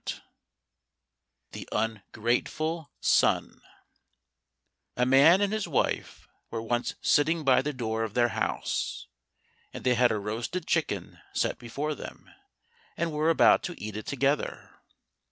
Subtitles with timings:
[1.51, 1.69] 145 The
[2.11, 3.61] Ungrateful Son
[4.97, 9.05] A man and his wife were once sitting by the door of their house,
[9.71, 12.27] and they had a roasted chicken set before them,
[12.97, 14.71] and were about to eat it together.